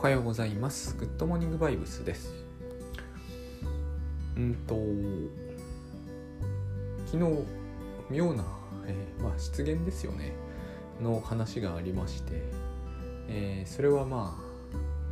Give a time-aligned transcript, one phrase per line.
[0.00, 0.96] おはようございます。
[0.96, 2.32] グッドモーニングバイブスです。
[4.34, 4.74] うんと、
[7.04, 7.44] 昨日、
[8.08, 8.42] 妙な、
[8.86, 10.32] えーまあ、失言ですよね、
[11.02, 12.42] の話がありまして、
[13.28, 14.42] えーそれはまあ、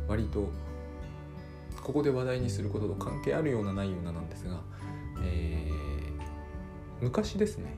[0.07, 0.49] 割と、
[1.83, 4.59] ここで話題にすることと関係あるような内容なんですが、
[5.21, 7.77] えー昔ですね、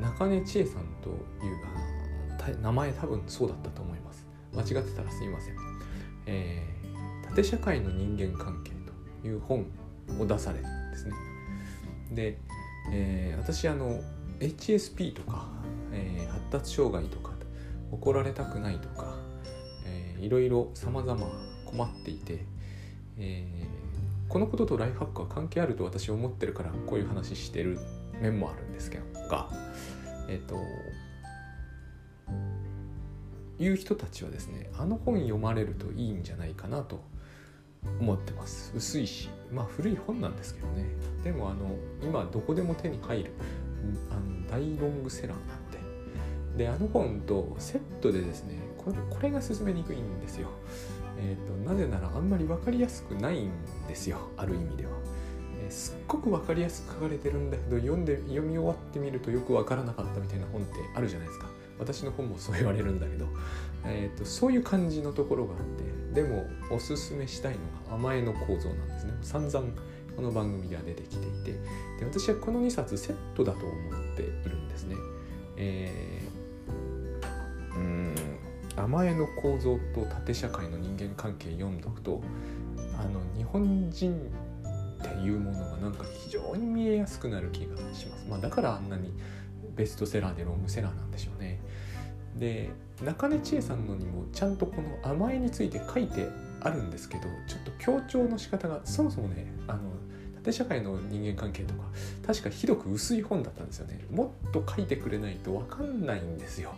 [0.00, 4.26] 中根千恵さんという名前多分そうだったと思います。
[4.52, 5.54] 間違ってたらすいません、
[6.26, 6.74] えー
[7.30, 8.70] 縦社会の人間関係
[9.20, 9.66] という本
[10.20, 11.12] を出されるんですね。
[12.12, 12.38] で、
[12.92, 14.00] えー私あの
[14.38, 15.48] HSP とか、
[15.92, 17.32] えー発達障害とか
[17.90, 19.16] 怒られたくないとか、
[19.86, 21.26] えーいろいろ様々
[21.66, 22.44] 困っていて、
[23.18, 23.84] えー
[24.28, 27.78] このこととライフハックは関係あると私思ってるからこういう話してる
[28.20, 29.48] 面もあるんですけどが
[30.28, 30.56] えっ、と
[33.58, 37.02] いう人たちはですねあの本読まれるといいんじゃないかなと
[38.00, 38.72] 思ってます。
[38.74, 40.86] 薄いしまあ古い本なんですけどね。
[41.22, 43.30] でもあの今どこでも手に入る
[44.10, 45.74] あの大ロングセラーなんで。
[46.56, 50.48] であの本とセットでですねこれこれが進めにくいんですよ。
[51.18, 53.50] えー、となぜならあんまり分かりやすくないん
[53.88, 54.18] ですよ。
[54.36, 54.90] ある意味では、
[55.62, 61.48] えーすっごく分かりやすく書かれてるんだけど読んで読み終わってみるとよく分からなかったみたいな本ってあるじゃないですか。
[61.78, 63.26] 私の本もそう言われるんだけど、
[63.84, 67.58] えー、とそういう感じのところがあってでもおすすめしたいの
[67.90, 69.12] が甘えの構造なんですね。
[69.22, 69.66] 散々
[70.16, 71.58] この番組では出てきていてで
[72.04, 73.72] 私はこの2冊セットだと思
[74.12, 74.96] っているんですね。
[75.56, 76.34] えー
[77.76, 78.14] うん
[78.76, 82.22] 甘えの構造と縦社会の人間関係読んどくと
[82.98, 84.32] あの日本人
[84.98, 89.12] っていうものがなんか非常に見えやすくなる気がします、まあ、だからあんなに
[89.76, 91.60] ベストセラーでロングセラーなんでしょうね。
[92.36, 92.70] で
[93.04, 96.28] 中根千恵さんのにもちゃんとこの甘えについて書いて
[96.60, 99.80] あるんですけどちょっと強調の仕方がそもそもねあの
[100.42, 101.84] 縦社会の人間関係とか
[102.26, 104.04] 確かひどく薄い本だったんですよね。
[104.10, 106.74] もっと書いてくれないと分かんないんですよ。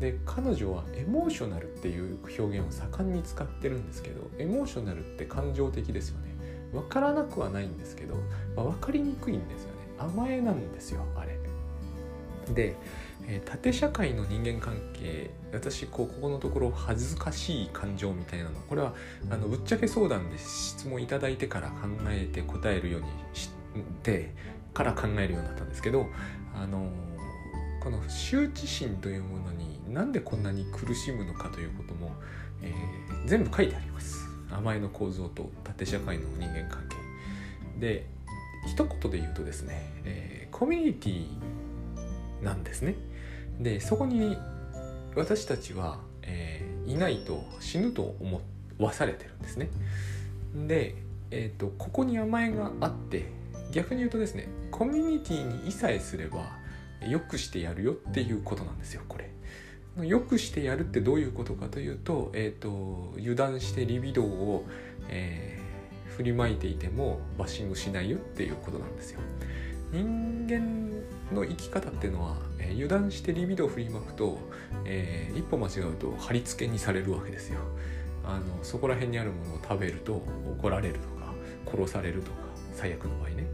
[0.00, 6.34] で彼女はエモーショナルっていう表現を盛んに使ってるんですけどエモーショナルって感情的ですよね。
[6.72, 8.16] 分からなくはないんですけど、
[8.56, 9.74] まあ、分かりにくいんですよね。
[9.98, 11.33] 甘えなんですよあれ。
[12.52, 12.76] で、
[13.26, 18.94] えー縦社会の人間関係私こうここのところ恥ずかしい感情みたいなのこれは
[19.30, 23.50] あのぶっちゃけ相談で質問いただいてから考えて答えるようにし
[24.02, 24.34] て
[24.74, 26.06] から考えるようになったんですけど
[26.54, 26.90] あの
[27.82, 32.12] この羞恥心というものになんでこんなに苦しむのかということも、
[32.62, 34.18] えー全部書いてあります。
[34.50, 36.96] 甘えの構造と縦社会の人間関係。
[37.80, 38.06] で
[38.66, 41.26] 一言で言うとですね、えーコミュニティ
[42.44, 42.94] なんですね。
[43.58, 44.36] でそこに
[45.16, 48.40] 私たちは、えーいないと死ぬと思
[48.78, 49.70] わされてるんですね。
[50.66, 50.94] で、
[51.30, 53.26] えー、とここに甘えがあって
[53.72, 56.58] 逆に言うとですねコミュニティにいさえすれば
[57.08, 59.30] 良くしてやるよっていうことなんですよこれ。
[60.06, 64.64] 良くしてやるってどういうことかというと,、えー、と油断してリビドーを、
[65.08, 65.64] えー
[66.14, 69.20] 振りまいていてもバッシングしないよっていうことなんですよ。
[69.94, 70.90] 人間
[71.32, 74.38] の生き方っていうのは、えー油断してリビドを振りまくと、
[74.84, 77.60] えー一歩間違うと貼り付けにされるわけですよ。
[78.24, 80.22] あのそこら辺にあるものを食べると
[80.58, 81.32] 怒られるとか
[81.70, 82.38] 殺されるとか
[82.72, 83.46] 最悪の場合ね、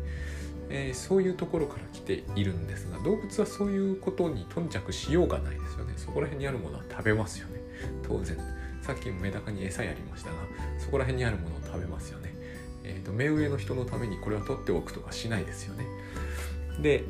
[0.71, 5.93] えーそういうところから来ているんですが動物はそういうことに頓着しようがないですよね。
[5.99, 7.61] そこら辺にあるものは食べますよね。
[8.03, 8.39] 当然。
[8.81, 10.37] さっきもメダカに餌やりましたが
[10.79, 12.35] そこら辺にあるものを食べますよね。
[12.83, 15.85] えーと目上の人のためにこれは取っておくとかしないですよね。
[16.81, 17.05] で、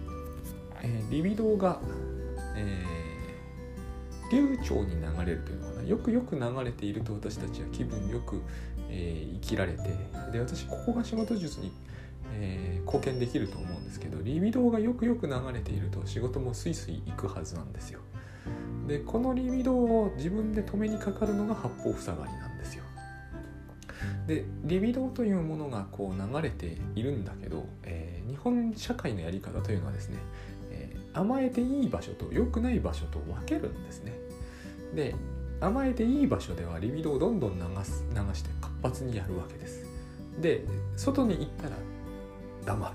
[0.82, 1.80] えーリビドーが、
[2.56, 3.00] えー
[4.32, 5.88] 流暢に流れるというのかな。
[5.88, 8.40] よくよく流れていると私たちは気分よく、
[8.88, 9.96] えー生きられて
[10.32, 11.72] で私ここが仕事術に、
[12.34, 18.00] えー貢献できると思うんですけどリビドーがよくよく流れていると仕事もスイスイ行くはずなんですよ。
[18.86, 22.49] でこのリビドーを自分で止めにかかるのが八方塞がりなんです
[24.30, 30.16] でリビドーというものがこう流れているんだけど、えー日本社会のやり方というのはですね、
[30.70, 34.12] えー甘えていい場所と良くない場所と分けるんですね。
[34.94, 35.16] で
[35.60, 39.84] 甘えていい場所ではリビドーをどんどん流す流して活発にやるわけです。
[40.40, 40.64] で
[40.96, 41.70] 外に行ったら
[42.64, 42.94] 黙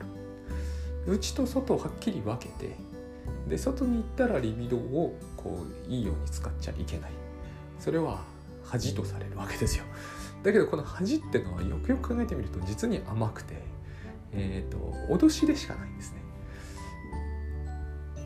[1.05, 1.11] る。
[1.11, 2.77] 内と外をはっきり分けて
[3.49, 7.11] で外に行ったらリビドーをこういいように使っちゃいけない。
[7.77, 8.23] それは
[8.63, 9.83] 恥とされるわけですよ。
[10.45, 13.55] だけどこの恥ってのはよくよく考えてみると実に甘くて、
[14.31, 14.77] えー、と
[15.13, 16.21] 脅しでしかないんですね。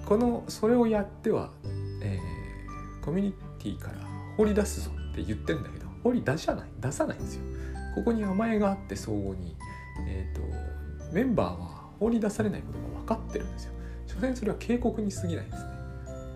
[0.06, 1.51] このそれをやっては、
[2.04, 2.39] えー
[3.01, 3.94] コミュニティから
[4.38, 7.42] 放り出すぞって言ってんだけど放り出さない出さないんですよ。
[7.95, 9.56] ここに甘えがあって相互に、
[10.07, 13.74] えーと、メンバーは放り出されないことが分かってるんですよ。
[14.06, 15.69] 所詮それは警告に過ぎないですね。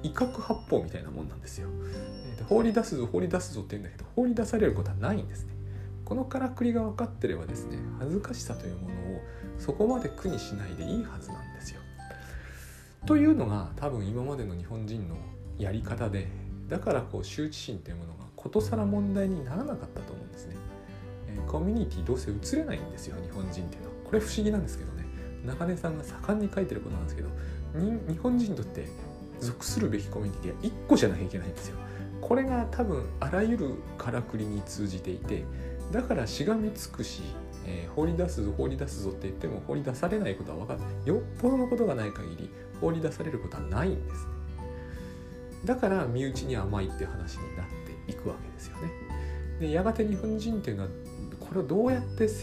[0.04, 1.70] 威嚇発砲みたいなもんなんですよ、
[2.28, 5.53] えーと、放り出すぞ放り出すぞって言うんだけど放り出されることはないんですね。
[6.06, 9.22] このからくりが分かってればですね恥ずかしさというものを
[9.58, 11.82] そこまで苦にしないでいいはずなんですよ。
[13.06, 15.16] というのが多分今までの日本人の
[15.58, 16.28] やり方で
[16.70, 20.56] だからこう羞恥心というものがことさら問題にならなかったと思うんですね、
[21.28, 23.96] え、コミュニティどうせ映れないんですよ日本人っていうのは。
[24.06, 25.06] これ不思議なんですけどね。
[25.46, 27.30] 中根さんが盛んに書いてることなんですけど
[28.08, 28.88] 日本人にとって
[29.40, 31.78] 属するべきコミュニティは1個じゃなきゃいけないんですよ。
[32.22, 35.44] これが多分あらゆるからくりに通じていて
[35.92, 37.22] だからしがみつくし、
[37.66, 42.50] えー、放り出すぞ放り出すぞって言っても放り出されないことは分かってよっぽどのことがない限り
[42.82, 44.34] 放り出されることはないんですね。
[45.66, 47.66] だから身内に甘いっていう話になっ
[48.06, 48.92] ていくわけですよね。
[49.60, 50.90] でやがて日本人っていうのは
[51.40, 52.34] これをどうやって達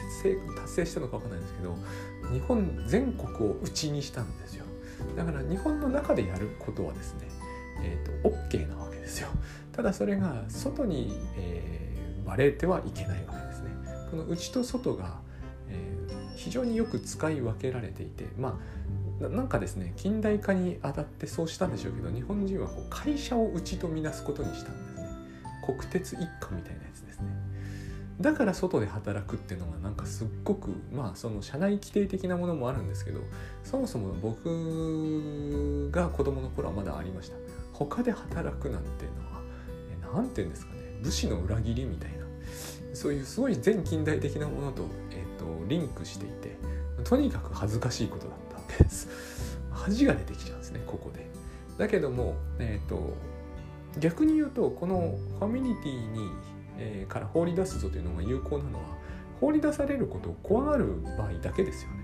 [0.68, 1.76] 成したのか分かんないんですけど
[2.32, 4.64] 日本全国を内にしたんですよ。
[5.16, 7.28] だから日本の中でやることはですね、
[7.82, 9.28] えーと、OK なわけですよ。
[9.72, 11.96] ただそれが外に、え、
[12.30, 13.70] バレてはいけないわけですね。
[14.08, 15.18] この内と外が、
[15.68, 18.60] えー、非常によく使い分けられていてま
[19.20, 25.08] あなんかですね近代化にあたってそうしたんでしょうけど日本人はこう会社をうちとみなすことにしたんですね。
[25.66, 27.26] 国鉄一家みたいなやつですね。
[28.20, 33.20] だから外で働くっていうのがなんかすっごくまあその社内規定的なものもあるんですけど
[33.64, 37.36] そもそも僕が子供の頃はまだありました。
[37.72, 39.40] 他で働くなんていうのは
[40.14, 42.19] 何て言うんですかね武士の裏切りみたいな
[42.92, 46.56] そういうすごい全近代的なものと,、えーとリンクしていて
[47.04, 49.08] とにかく恥ずかしいことだったけです
[49.70, 51.28] 恥が出てきちゃうんですねここで
[51.78, 53.14] だけども、えーと、
[53.98, 56.30] 逆に言うとこのファミリティに、
[56.78, 58.84] えー、から放り出すぞというのが有効なのは
[59.40, 61.96] 放り出されることを怖がる場合だけですよね。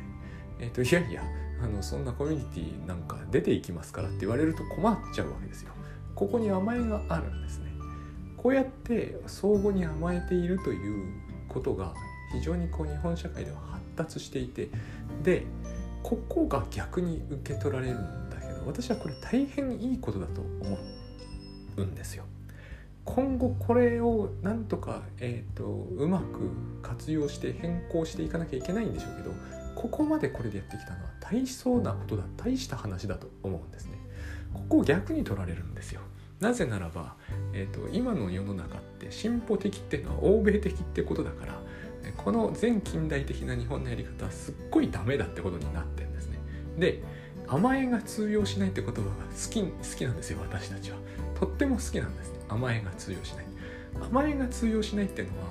[0.59, 1.23] えっ、ー、といやいや
[1.63, 5.73] あのそんなコミュニティなんか出ていきますからって言われると困っちゃうわけですよ。
[6.15, 7.66] ここに甘えがあるんですね。
[8.37, 11.07] こうやって相互に甘えているという
[11.49, 11.95] ことが
[12.33, 14.69] 非常にこう日本社会では発達していて
[15.23, 15.45] で
[16.03, 20.79] ここが逆に受け取られるんだけど私はこれ大変いいことだと思
[21.77, 22.25] うんですよ。
[23.05, 26.51] 今後これをなんとか、えーと、うまく
[26.83, 29.33] 活用して変更していかなきゃいけないんでしょうけど
[29.77, 33.93] ここまでこれでやってきたのは大層なことだ大した話だと思うんですね。
[34.53, 36.01] ここを逆に取られるんですよ。
[36.41, 37.15] なぜならば、
[37.53, 41.61] えーと今の世の中って進歩的っていうのは欧米的ってことだから
[42.17, 46.39] この全近代的な日本のやり方はすっごいダメだってことになってるんですね。
[46.79, 47.03] で
[47.49, 49.11] 甘えが通用しないって言葉が好
[49.51, 50.97] き好きなんですよ私たちは。
[51.39, 52.33] とっても好きなんです。
[52.33, 53.47] ね甘えが通用しない。
[54.01, 55.47] 甘えが通用しないっていうのは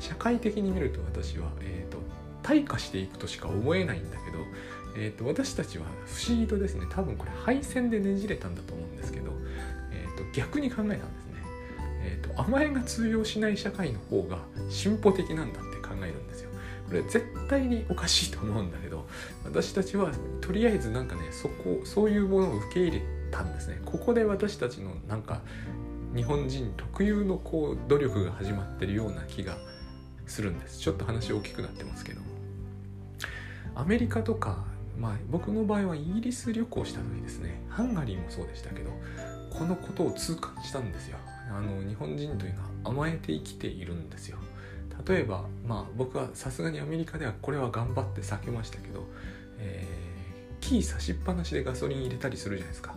[0.00, 1.98] 社会的に見ると私は、えーと、
[2.42, 4.38] 退化していくとしか思えないんだけど、
[4.96, 9.30] えーと、私たちは不思議とですね多分これ敗戦でねじれたんだと思うんですけど、
[10.34, 11.04] 逆に考えたんですね、
[12.02, 14.38] えー、と甘えが通用しない社会の方が
[14.68, 16.50] 進歩的なんだって考えるんですよ。
[16.86, 19.06] これ絶対におかしいと思うんだけど
[19.44, 23.80] 私たちはとりあえずなんかねそこそういうものを受け入れたんですね。
[23.84, 25.40] ここで私たちのなんか
[26.14, 29.56] 日本人特有のこう努力が始まってるような気が
[30.26, 30.78] するんです。
[30.78, 32.20] ちょっと話大きくなってますけど
[33.74, 34.64] アメリカとか
[34.98, 38.90] まあ僕の場合はイギリス旅行した時ですねハンガリーもそうでしたけど
[39.56, 41.16] このことを痛感したんですよ。
[41.50, 44.38] あの日本人というのは甘えて生きているんですよ。
[45.06, 49.06] 例えばまあ僕はさすがにアメリカではこれは頑張って避けましたけど、
[49.58, 52.94] えー、キー差しっぱなしでガソリン入れたりするじゃないですか。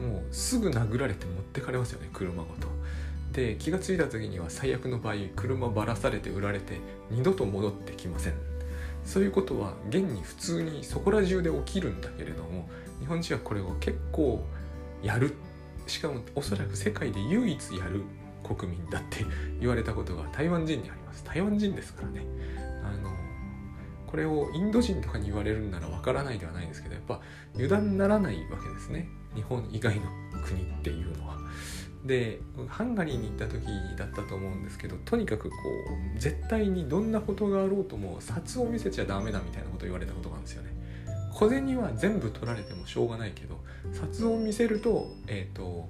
[0.00, 2.68] もうすぐ殴られて持ってかれますよね車ごと。
[3.32, 6.78] で気が付いた時には最悪の場合車ばらされて売られて
[7.10, 8.34] 二度と戻ってきません。
[9.04, 12.68] そういうことは現に普通にそこら中で起きるんだけれども
[13.00, 14.42] 日本人はこれを結構
[15.02, 15.34] やる
[15.86, 18.02] しかもおそらく世界で唯一やる
[18.42, 19.24] 国民だって
[19.60, 22.26] 言われたことが台湾人にあります台湾人ですからね
[22.84, 23.10] あの
[24.06, 27.20] これをインド人とかに言われるんならわからないではないですけどやっぱ
[27.54, 30.02] 油断ならないわけですね日本以外の
[30.44, 31.34] 国っていうのは。
[32.04, 33.64] でハンガリーに行った時
[33.96, 35.56] だったと思うんですけどとにかくこ
[36.14, 40.83] う絶対にどんなことがあろうとも札を見せちゃダメだみたいなことを言われたことがあるんですよね。
[41.34, 43.58] 小銭は全部取られてもしょうがないけど
[43.92, 45.88] 札を見せると,、えーと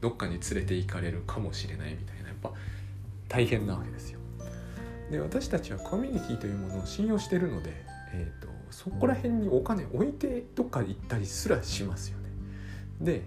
[0.00, 2.52] どっかに連れて行かれるかもしれないみたいなやっぱ
[3.28, 4.20] 大変なわけですよ。
[5.10, 7.70] で私たちはコミュニティというものを信用してるので、
[8.12, 12.24] えーと、そこら辺にお金置いてどっか行ったりすらしますよね。
[13.00, 13.22] で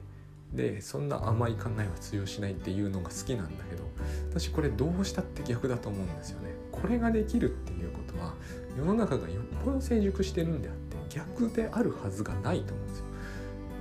[0.54, 3.84] でそんな甘い考えは通用しないっていうのが好きなんだけど
[4.32, 8.34] 私これどうしたって逆だと思うんですよねこれができるっていうことは
[8.76, 13.06] 世の中がよっぽど成熟してるんであって逆であるはずがないと思うんですよ。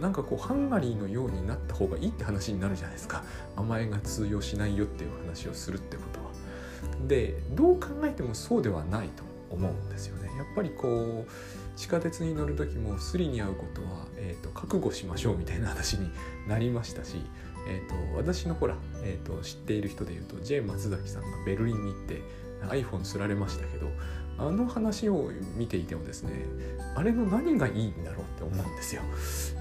[0.00, 3.24] なんかこうハンガリーのようになった方がいいって話になるじゃないですか。
[3.56, 6.28] 甘えが通用しないよっていう話をするってことは。
[7.06, 10.28] でどう考えてもそうではないと思うんですよね。
[10.36, 11.30] やっぱりこう
[11.76, 16.10] 地下鉄に乗る時もスリに遭うことは、えーと、覚悟しましょうみたいな話に
[16.48, 17.16] なりましたし、
[17.68, 22.22] えーと、私のほら、えーと、と知っている人でいうと J 松崎さんがベルリンに行って
[22.68, 23.86] iPhone すられましたけど
[24.38, 26.44] あの話を見ていてもですね
[26.94, 29.02] あれの何がいいんだろうって思うんですよ。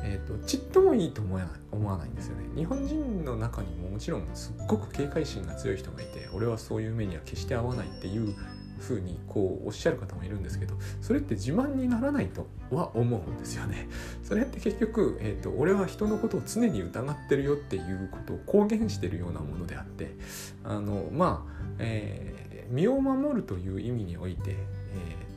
[0.04, 2.44] えーと、ちっともいいと思わない思わないんですよね。
[2.56, 8.34] 日本人の中にももちろんすっごく警戒心が強い人がいて俺はそういう目には決して合わないっていう
[8.80, 13.88] ふうにこうおっしゃる方もいるんですけどそれって自慢にならないとは思うんですよね。
[14.24, 20.16] それって結局、えーと、俺は人のことを常に疑ってるよっていうことを公言してるようなものであって
[20.64, 24.56] あのまあ、えー、身を守るという意味において、え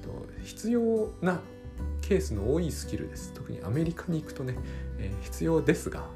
[0.03, 1.41] ーと、必要な
[2.01, 3.33] ケースの多いスキルです。
[3.35, 4.57] 特にアメリカに行くとね、
[4.99, 6.07] えー、必要ですが、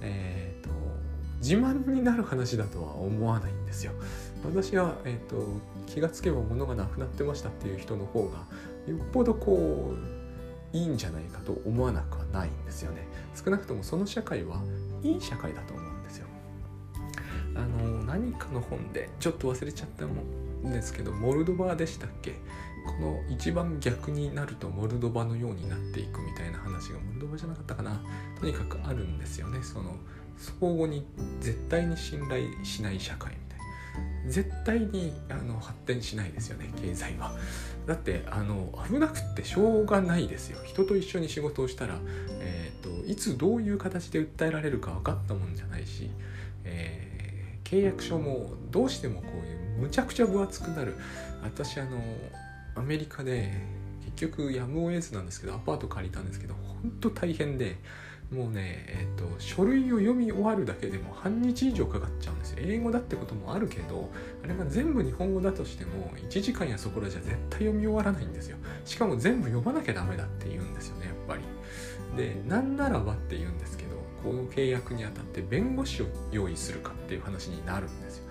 [0.00, 0.74] えーと
[1.44, 3.92] 自慢になる話だとは思わないんですよ。
[4.46, 5.46] 私は、えーと、
[5.86, 8.46] 気がつけば物がなくなってましたっていう人の方が
[8.86, 9.94] よっぽどこ
[10.72, 13.06] ういいんじゃないかと思わなくはないんですよね。
[13.34, 14.62] 少なくともその社会は
[15.02, 16.26] いい社会だと思うんですよ。
[17.56, 20.06] あの何かの本でちょっと忘れちゃった
[20.64, 22.32] んですけどモルドバでしたっけ？
[22.86, 28.02] この一番逆になるとモルドバのようになっていくみたいな話がモルドバじゃなかったかな？
[28.38, 29.60] とにかくあるんですよね。
[29.62, 29.96] その
[30.36, 31.06] 相互に
[31.40, 34.30] 絶対に信頼しない社会みたいな。
[34.30, 37.36] 絶対にあの発展しないですよね経済は。
[37.86, 40.58] だってあの危なくってしょうがないですよ。
[40.64, 41.98] 人と一緒に仕事をしたら、
[42.40, 46.10] えーと、いつどういう形で訴えられるか分かったもんじゃないし、
[46.64, 47.13] えー、
[47.64, 50.96] 契約書もどうしてもこういうむちゃくちゃ分厚くなる
[51.42, 51.98] 私あの
[52.76, 53.50] アメリカで
[54.04, 57.76] 結局やむを得ずなんですけどアパート借りたんですけど本当大変で
[58.30, 62.58] もうね、えっと、書類を読み終わるだけでも半日以上かかっちゃうんですよ。
[62.60, 64.10] 英語だってこともあるけど、
[64.42, 68.56] あれが全部日本語だとしても、1時間やそこらじゃ絶対読み終わらないんですよ。
[68.84, 71.42] しかも全部読まなきゃダメだって言うんですよね、ぱり。
[72.16, 73.90] で、なんならばって言うんですけど、
[74.22, 78.24] この契約にあたって弁護士を用意するかっていう話になるんですよ。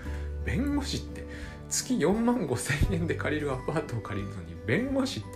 [0.45, 1.25] 弁護士って
[1.69, 5.29] 月4万5千円で借りるアパートを借りるのに弁護士って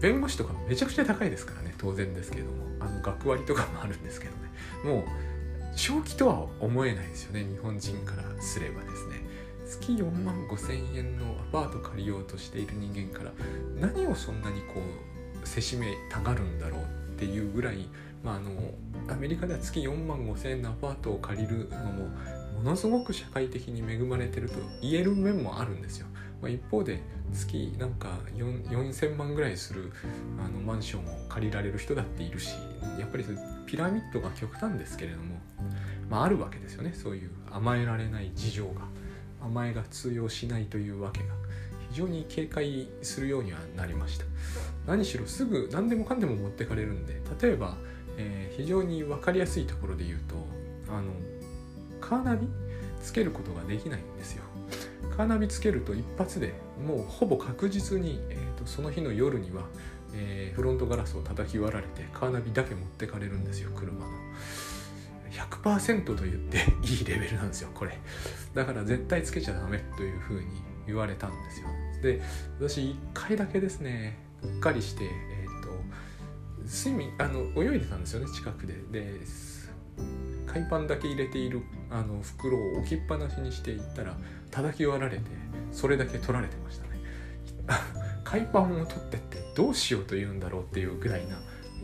[0.00, 4.52] 弁護士とかめちゃくちゃ高いですからね当然ですけどもあの学割とかもあるんですけどね
[4.84, 9.26] もう正気とは思えないですよね日本人からすればですね
[9.66, 13.32] 月4万5千円のアパート借りようとしている人間から
[13.80, 15.15] 何をそんなにこう
[15.46, 17.88] せしめたがるんだろうっていうぐらい、
[18.22, 18.50] まあ、あの
[19.08, 22.08] アメリカでは月4万5千円のアパートを借りるのも
[22.56, 26.06] ものすごく社会的に恵まれてると言える面もあるんですよ。
[26.40, 27.00] まあ、一方で
[27.32, 29.92] 月なんか4000万ぐらいする
[30.38, 32.54] あのマンションを借りられる人だっているし
[32.98, 33.24] やっぱり
[33.66, 35.36] ピラミッドが極端ですけれども、
[36.10, 38.82] まあ、あるわけですよねそういう甘えられない事情が
[39.42, 41.26] 甘えが通用しないというわけが
[41.90, 44.24] 非常に警戒するようにはなりました
[44.86, 47.76] 何しろすぐ何でもかんでも持ってかれるんで例えば、
[48.16, 50.34] えー、非常に分かりやすいところで言うと
[50.92, 51.12] あの
[52.00, 52.48] カーナビ
[53.02, 54.44] つけることができないんですよ。
[55.16, 59.62] カーナビつけると一発でもうほぼ確実に、えーと、その日の夜には、
[60.14, 64.12] えー、フロントガラスを叩き割られてカーナビだけ持ってかれるんですよ車の。
[65.30, 67.98] 100%と言って いいレベルなんですよこれ。
[68.54, 70.46] だから絶対つけちゃダメというふうに
[70.86, 71.68] 言われたんですよ。
[72.02, 72.20] で
[72.58, 74.25] 私1回だけですね
[74.60, 75.68] かりしてえ、ー、と
[76.66, 78.74] スイミあの泳いでたんですよね近くで。
[78.90, 79.20] で
[80.46, 84.16] 海パンだけ入れているあの袋を置きっぱなしにしていったら
[84.50, 85.24] 叩き割られて
[85.72, 87.00] それだけ取られてましたね。
[88.24, 91.36] 海パンを取ってってどうしようというんだろうっていうぐらいな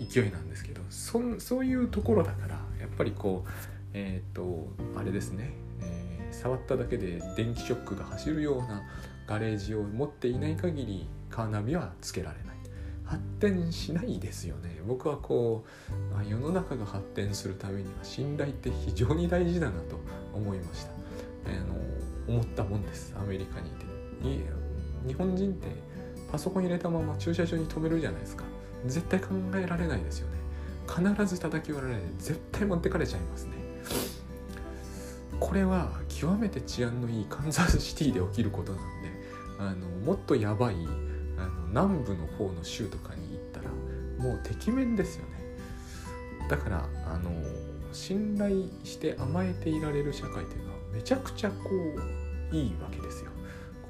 [0.09, 3.51] 勢いなんですけどそそういうところだからやっぱりこう
[3.95, 8.83] えっ、とあれですね、えー、触っただけで電気ショックが走るような
[9.27, 12.52] ガレージを持っていない限りカーナビはつけられない。
[13.13, 14.81] 発展しないですよね。
[14.87, 15.67] 僕はこ
[16.19, 20.01] う世の中が発展するためには信頼って非常に大事だなと
[20.33, 20.93] 思いました。
[21.51, 23.15] あの思ったもんです。
[23.15, 23.85] アメリカにいて。
[25.07, 25.67] 日本人って
[26.31, 28.45] パソコン入れたまま駐車場に止めるじゃないですか。
[28.87, 30.39] 絶対考えられないですよね。
[30.89, 33.53] 必ず叩き割られて絶対持ってかれちゃいますね。
[35.39, 39.11] これは極めて治安のいいカンザスシティで起きることなんで
[39.59, 40.77] あのもっとやばい
[41.73, 43.71] 南部の方の州とかに行ったら
[44.19, 45.33] もうてきめんですよね
[46.49, 47.31] だからあの
[47.93, 51.71] 信頼して甘えていられる社会というのはめちゃくちゃこ
[52.53, 53.31] ういいわけですよ。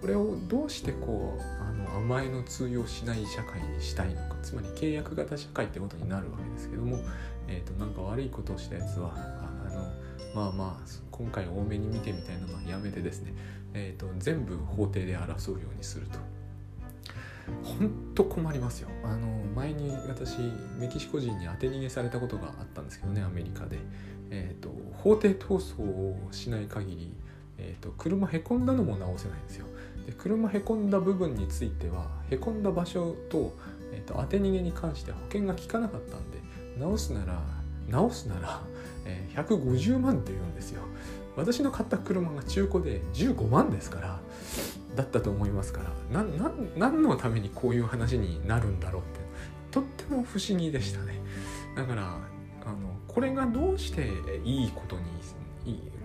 [0.01, 6.99] これをどうしてこうあの甘えの通用しない社会にしたいのかつまり契約型社会ってことになるわけですけども、
[7.47, 9.93] えーと、なんか悪いことをしたやつはあの
[10.35, 13.33] まあまあ今回多めに見てみたいなのはやめてですね、
[13.75, 16.19] えーと、全部法廷で争うようにすると。
[17.63, 18.89] 本当困りますよ。
[19.05, 20.39] あの前に私
[20.79, 23.79] メキシコ人に当て逃げされたことがあったんですけどねアメリカで、
[24.31, 24.71] えーと、
[25.03, 27.13] 法廷闘争をしない限り、
[27.59, 29.67] えーと車へこんだのも直せないんですよ。
[30.07, 33.57] で車へこんだ部分についてはへこんだ場所と,、
[33.93, 36.39] えーと、当て逃げに関して保険が効かなかったんで
[36.79, 37.41] 直すなら
[37.89, 38.61] 直すなら、
[39.05, 40.83] えー、150万って言うんですよ。
[41.35, 44.21] 私の買った車が中古で15万ですから
[44.97, 46.23] だったと思いますから
[46.77, 49.21] 何のためにこういう話になるんだろうって
[49.71, 51.21] とっても不思議でしたね。
[51.75, 52.03] だから
[52.65, 52.77] あの
[53.09, 54.11] これがどうして
[54.45, 55.03] いいことに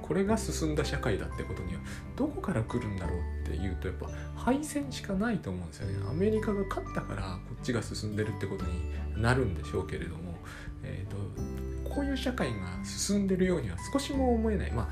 [0.01, 1.81] これが進んだ社会だってことには
[2.15, 6.09] どこから来るんだろうっていうとやっぱ敗戦しかないと思うんですよね。
[6.09, 10.35] アメリカが勝ったからこっちが進んでるってことになるんでしょうけれども、
[10.83, 14.71] えーと、こういう社会が進んでるようには少しも思えない。
[14.71, 14.87] まあ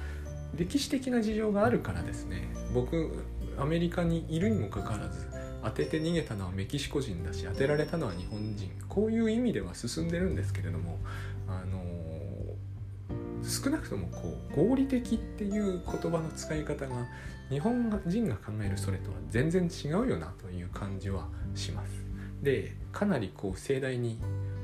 [0.58, 2.50] 歴史的な事情があるからですね。
[2.74, 3.24] 僕
[3.60, 5.28] アメリカにいるにもかかわらず
[5.64, 11.00] 当てて逃げたのはメキシコ人だし当てられたのは日本人こういう意味では進んでるんですけれども
[11.48, 11.84] あの
[13.44, 16.96] 少なくともこう合理的っていう言葉の使い方が
[17.50, 22.06] 日本人が考えるそれとは全然違うよなという感じはします。
[22.42, 24.20] でかなりこう盛大に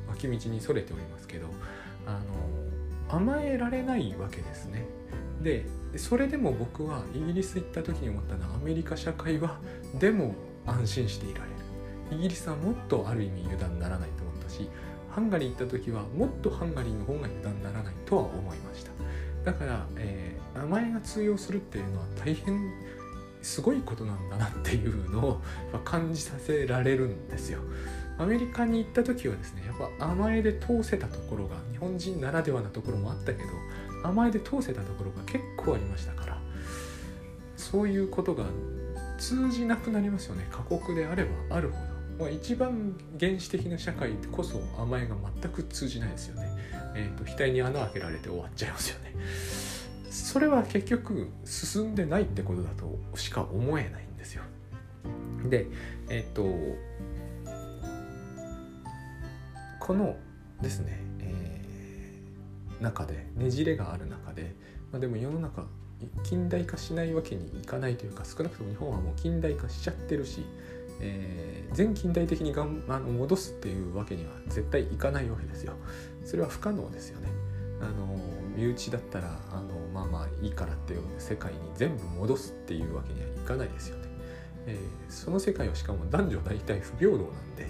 [0.07, 1.47] 脇道にそれておりますけど
[2.05, 2.19] あ
[3.11, 4.85] の甘えられないわけですね。
[5.41, 9.59] ででそれでも僕はイギリス行った時に思ったのはアメリカ社会は
[9.99, 11.51] でも安心していられる。
[12.11, 14.69] イギリスはもっとある意味油断ならないと思ったし
[15.09, 18.91] ハンガリー行った時はもっとハンガリーの方が油断ならないとは思いました。
[19.45, 22.71] だから、えー、名前が通用するっていうのは大変
[23.41, 25.41] すごいことなんだなっていうのを
[25.83, 27.59] 感じさせられるんですよ。
[28.19, 33.49] アメリカに行った時はですねやっぱ甘えで通せたところが日本人ならではなところもあったけど
[34.03, 36.41] 甘えで通せたところが結構ありましたから
[37.55, 38.45] そういうことが
[39.17, 46.49] 通じなくなりますよね過酷であればあるほどまあ、一番原始的な社会こそ甘えが全く通じないですよね。
[46.93, 49.15] えーと、額に穴開けられて終わっちゃいますよね。
[50.11, 54.43] それは結局進んでないってことだとしか思えないんですよ。
[55.49, 55.65] で、
[56.09, 56.43] えっ、ー、と
[59.79, 60.15] この
[60.61, 60.99] ですね、
[62.81, 64.55] 中でねじれがある中で、
[64.91, 65.65] まあ、でも世の中
[66.23, 70.45] 近代化しないわけにいかないというか少なくとも日本はもう近代化しちゃってるし
[71.01, 75.73] えー、全近代的にがんあの戻すっていうわけには絶対いかないわけですよ。
[76.23, 77.29] それは不可能ですよね。
[77.81, 78.19] あの
[78.55, 84.07] 身内だったらあのまあまあいいからっていう世界に全部戻すっていうわけにはいかないですよね。
[84.67, 87.67] えー、その世界はしかも男女大体不平等なんで、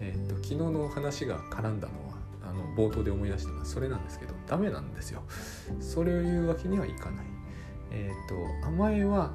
[0.00, 2.09] えーと、昨日の話が絡んだのは
[2.42, 5.22] あの冒頭で思い出したのはそれなんですけどダメなんですよ。
[5.80, 7.26] それを言うわけにはいかない。
[7.90, 9.32] えっ、ー、と甘えは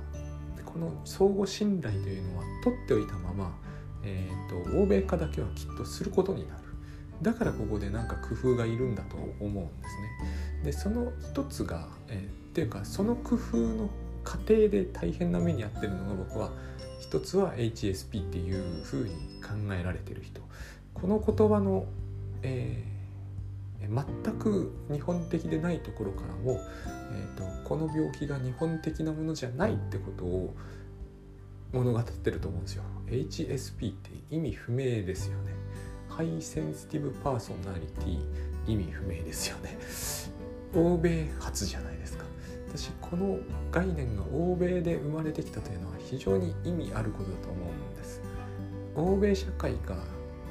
[0.76, 3.58] この相互信頼というのは取っておいたまま、
[4.04, 6.62] えーと、欧米化だけはきっとすることになる
[7.22, 10.02] だからここで何か工夫がいるんだと思うんです
[10.60, 13.90] ねでその一つが、えー、っていうかその工夫の
[14.26, 16.52] 過程で大変な目に遭ってるのが僕は
[17.00, 20.42] 一つは HSP っていうふうに考えられてる人
[20.94, 21.86] この言葉の、
[22.42, 22.95] えー
[23.82, 26.60] 全く日本的でないところからも、
[27.12, 30.56] えーと、この病気が日本的なものじゃないってことを
[31.72, 32.84] 物語ってると思うんですよ。
[33.08, 35.54] HSP って意味不明ですよね。
[36.10, 39.78] ハイセンシティブパーソナリティ意味不明ですよね。
[40.74, 42.26] 欧米初じゃないですか。
[42.70, 43.40] 私この
[43.72, 48.22] 概念が欧米で生まれてきたというのは非常に意味あることだと思うんです。
[48.96, 49.98] 欧米社会が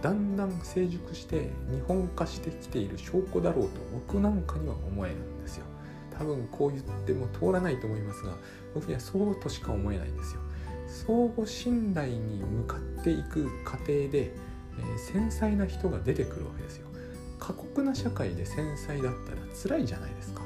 [0.05, 5.65] だんだん成熟して日本化してきている証拠だろうと僕なんかには思えるんですよ。
[6.19, 8.35] 多分こう言っても通らないと思いますが
[8.75, 10.43] 僕にはそうとしか思えないんですよ。
[11.09, 16.87] 相互信頼に向かっていく過程で、えー、繊細な人が出てくるわけですよ。
[17.39, 20.43] 過酷な社会で繊細だったら辛いじゃないですか。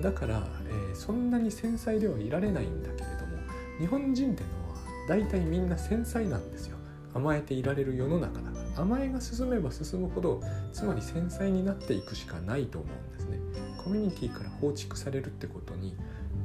[0.00, 3.38] だから、えー、そんなに繊細ではいられないんだけれども
[3.78, 4.76] 日本人ってのは
[5.08, 6.76] 大体みんな繊細なんですよ。
[7.14, 8.57] 甘えていられる世の中だから。
[8.78, 10.40] 甘えが進めば進むほど
[10.72, 13.38] つまり繊細になっていくしかないと思うんですね。
[13.82, 15.96] コミュニティから放逐されるってことに、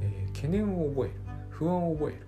[0.02, 1.14] えー、懸念を覚える
[1.50, 2.26] 不安を覚える。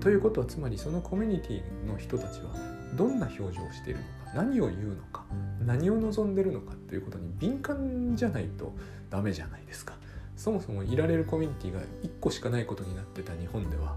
[0.00, 2.54] ということはつまりそのコミュニティの人たちは
[2.94, 5.24] どんな表情をしているのか何を言うのか
[5.64, 8.72] 何を望んでるのかということに敏感じゃないと
[9.10, 9.94] ダメじゃないですか。
[10.36, 13.96] そもそもいられるコミュニティが1個しかないことになってた日本では、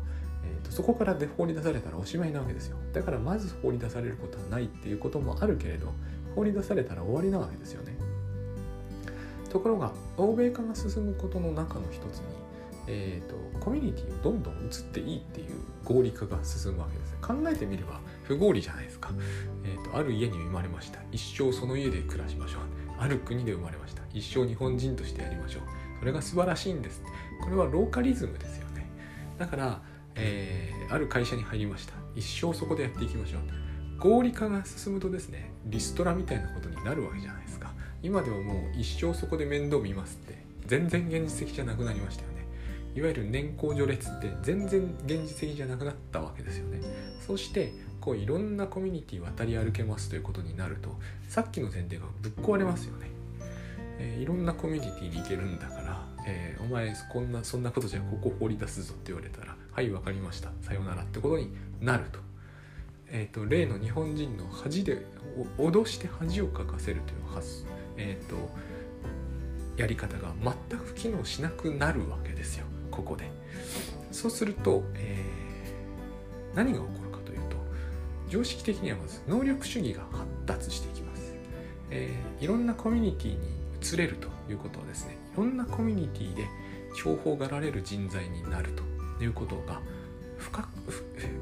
[0.77, 2.77] そこからで放り出されたらおしまいなわけですよ。
[2.93, 5.91] だからまず放り出されることはないっていうこともあるけれど
[6.35, 7.97] 放り出されたら終わりなわけですよね。
[9.49, 12.25] ところが欧米化が進むことの中の一つに、
[12.85, 15.47] えーと、コミュニティをどんどん移っていいっていう
[15.83, 17.17] 合理化が進むわけです。
[17.23, 19.09] 考えてみれば不合理じゃないですか、
[19.63, 20.99] えーと、ある家に生まれました。
[21.11, 22.61] 一生その家で暮らしましょう。
[22.99, 24.03] ある国で生まれました。
[24.13, 25.63] 一生日本人としてやりましょう。
[25.97, 27.01] それが素晴らしいんです。
[27.43, 28.87] これはローカリズムですよね。
[29.39, 29.81] だから、
[30.17, 31.93] えー、ある会社に入りました。
[32.15, 33.41] 一生そこでやっていきましょう。
[33.99, 37.71] 合理化が進むとですねリストラみたいなことになるわけじゃないですか。
[38.03, 42.45] 今でももう一生そこで面倒見ますって全然現実的じゃなくなりましたよね。
[42.95, 46.81] いわゆる年功序列って全然現実的じゃなくなったわけですよね。
[47.25, 50.95] そしてこういろんなコミュニティ渡り歩けますということになると
[51.27, 53.09] さっきの前提がぶっ壊れますよね、
[53.99, 60.49] えー、いろんなコミュニティに行けるんだからえー、お前こんなそんなことじゃここ放り出すぞって言われたらはい分かりました。
[60.63, 62.17] さようならってことになると,、
[63.11, 65.05] えーと、例の日本人の恥で
[65.59, 67.63] 脅して恥をかかせるという発、
[67.95, 68.35] えーと、
[69.79, 72.65] やり方が全く機能しなくなるわけですよ。
[72.89, 73.29] ここで。
[74.11, 77.57] そうすると、えー、何が起こるかというと
[78.29, 81.35] 常識的にはまず能力主義が発達していきます、
[81.91, 83.47] えー、いろんなコミュニティに
[83.79, 86.47] 移れるということはですねいろんなコミュニティで
[86.95, 88.96] 重宝がられる人材になると。
[89.23, 89.81] いうことが
[90.37, 90.67] 深く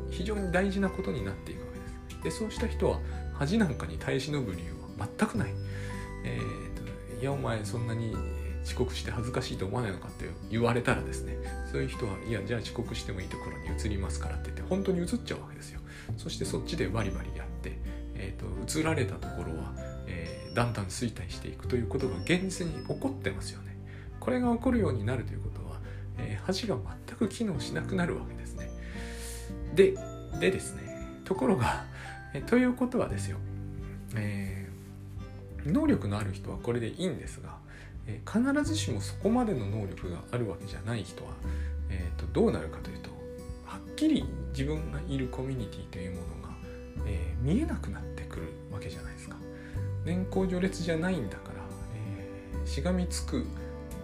[0.09, 2.23] 非常に大事なことになっていくわけです。
[2.23, 2.99] でそうした人は
[3.33, 5.53] 恥なんかに耐え忍ぶ理由は全くない。
[6.23, 8.15] えー、いやお前そんなに
[8.65, 11.37] 遅刻して恥ずかしいと思わないのかって言われたらですね
[11.71, 15.79] そういう人はいやじゃあ遅刻してもいいところに移りますからって言って本当に移っちゃうわけですよ
[16.17, 17.77] そしてそっちでバリバリやって、
[18.15, 19.73] えーと、移られたところは、
[20.07, 23.77] えー、だんだん衰退していくということが現実に起こってますよね
[24.19, 25.79] これが起こるようになるということは、
[26.17, 28.69] えー、恥が全く機能しなくなるわけですね。
[29.73, 29.95] で、
[30.39, 30.81] でですね、
[31.23, 31.85] ところが、
[32.33, 33.37] えということはですよ、
[34.15, 37.57] えー、能力のある人はこれでいいんですが、
[38.07, 41.31] えー、必ずしもそこまでの能力があるわけじゃない人は、
[41.89, 43.09] えーと、どうなるかというと
[43.65, 46.49] はっきり自分がいるコミュニティというものが、
[47.07, 49.35] えー、見えなくなってくるわけじゃないですか。
[50.05, 51.61] 年功序列じゃないんだから、
[52.63, 53.43] え、しがみつく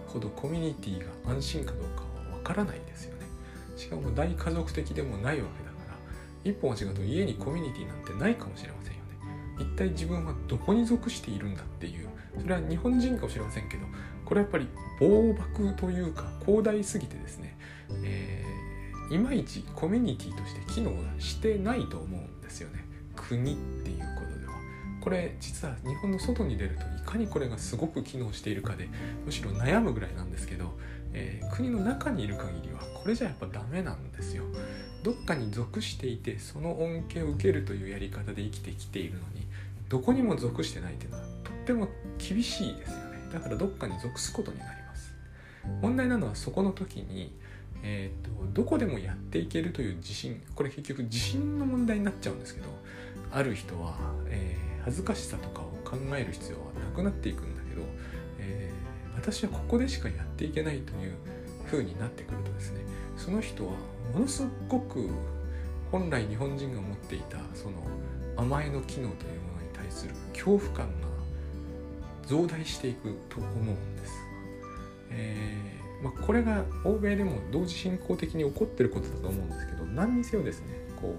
[0.07, 2.10] ほどコミュニティが安心かどうか
[2.51, 3.25] からないですよね。
[3.77, 5.97] しかも大家族的でもないわけだから
[6.43, 9.17] 一歩間違うと家にコミュニティなんてないかもしれませんよね。
[9.59, 12.09] 一体自分はどこに属しているんだっていう。
[12.39, 13.85] それは日本人かもしれませんけど
[14.23, 14.67] これやっぱり
[15.01, 17.57] 暴漠というか広大すぎてですね、
[18.05, 22.85] えー、いまいちコミュニティとして機能してないと思うんですよね。
[23.15, 24.53] 国っていうことでは。
[25.01, 28.87] これ実は日本の外に出るといかにこれがすごく機能しているかで
[29.25, 30.77] むしろ悩むぐらいなんですけど、
[31.13, 34.43] えー、国の中にいる限りはこれじゃやっぱダメなんですよ。
[35.03, 39.47] どっかに属していてその恩恵を受けるというやり方で生きてきているのに
[39.89, 43.19] どこにも属してないっていうのはとっても厳しいですよね。
[43.33, 45.13] だからどっかに属すことになります。
[45.81, 47.31] 問題なのはそこの時に、
[47.83, 52.67] えーと、どこでもやっていけるという自信これ結局自信の問題になっちゃうんですけど
[53.31, 53.95] ある人は、
[54.27, 57.50] えー、恥ずかしさとかを考える必要はなくなっていくん、
[59.21, 61.13] 私はここでしかやっていけないという
[61.69, 62.81] 風になってくるとですね
[63.15, 63.73] その人は
[64.13, 65.09] ものすごく
[65.91, 67.75] 本来日本人が持っていたその
[68.35, 71.07] 甘えの機能というものに対する恐怖感が
[72.25, 74.13] 増大していくと思うんです。
[75.11, 80.67] えー、まあ、これが欧米でも同時進行的に起こってることだと思うんですけど何にせよですね
[81.01, 81.17] こ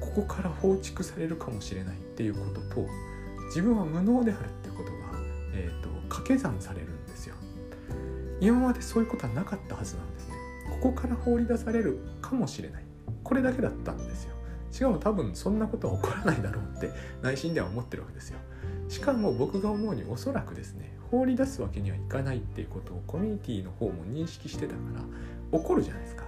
[0.00, 2.88] ここから放逐されるかもしれないっていうことと
[3.48, 4.96] 自分は無能であるってことが、
[5.52, 6.95] えーと、掛け算される
[8.40, 10.34] 今までそういうことはなかったはずなんですね。
[10.80, 12.84] ここから放り出されるかもしれない。
[13.24, 14.34] これだけだったんですよ。
[14.70, 16.90] しかも多分そんなことは起こらないだろうって
[17.22, 18.38] 内心では思ってるわけですよ。
[18.88, 25.00] しかも僕が思うにおそらくですね放り出すわけにはいかないっていうことをコミュニティの方も認識してたから
[25.58, 26.24] 怒るじゃないですか。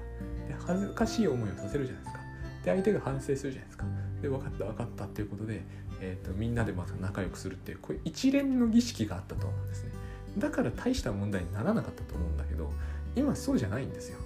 [0.49, 2.21] で恥ずかしい思いをさせるじゃないですか。
[2.64, 3.85] で相手が反省するじゃないですか。
[4.23, 5.62] で分かった分かったっていうことで
[6.01, 9.90] えーと、みんなでまた仲良くするっていうこういう一連の儀式があったと思うんですね。
[10.38, 12.70] だから大した問題にならなかったと思うんだけど
[13.16, 14.18] 今そうじゃないんですよ。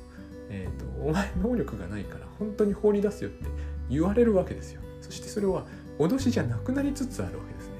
[0.51, 3.47] えっ、ー、とお前能力がないから本当に放り出すよって
[3.89, 4.83] 言われるわけですよ。
[5.01, 5.65] そしてそれは
[5.99, 7.75] 脅しじゃなくなりつつあるわけですね。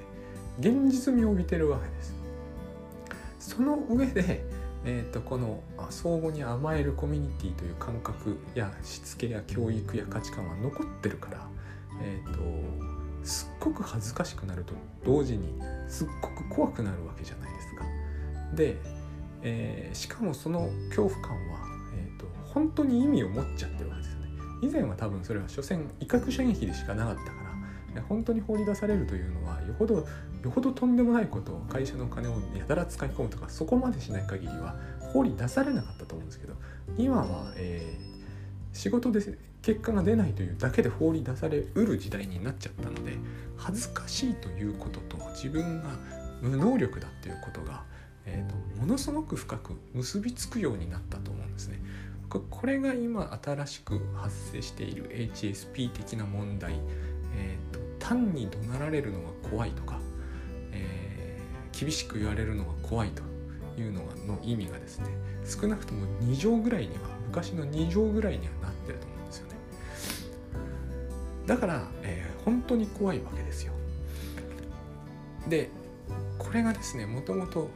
[0.61, 2.15] 現実味を帯びてるわけです。
[3.39, 4.45] その上で
[4.85, 11.49] えーと、この相互に甘えるコミュニティという感覚やしつけや教育や価値観は残ってるから、
[12.03, 17.85] えーとすっごく恥ずかしくなると同時にすっごく怖くなるわけじゃないですか。
[18.55, 18.77] で、
[19.43, 21.59] えー、しかもその恐怖感は、
[21.97, 24.29] えーと、本当に意味を持っちゃってるわけですよね。
[24.63, 27.43] 以前は多分それは所詮威嚇射撃でしかなかったか
[27.97, 34.77] ら本当に放り出されるというのはよほどよほどとんでもないことを会社の金をやたら使い込むとかそこまでしない限りは
[35.13, 36.55] 放り出されなかったと思うんですけど
[36.97, 39.21] 今は、えー、仕事で
[39.61, 43.17] 結果が出ないというだけで放り出されうる時代になっちゃったので
[43.57, 45.91] 恥ずかしいということと自分が
[46.41, 47.85] 無能力だっていうことが、
[48.27, 51.81] えーと、ものすごく深く結びつくようになったと思うんですね。
[52.29, 56.81] これが今新しく発生している HSP 的な問題、
[57.37, 59.99] えーと、単に怒鳴られるのが怖いとか、
[60.73, 63.23] えー、厳しく言われるのが怖いと
[63.79, 65.09] いうのの意味がですね
[65.45, 69.57] 少なくとも2乗ぐらいには昔の2乗ぐらいにはなってると思うんですよね。
[71.47, 73.73] だから、えー、本当に怖いわけですよ。
[75.49, 75.71] で
[76.39, 77.69] これがですねもともと